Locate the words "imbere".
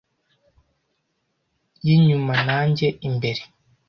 3.07-3.41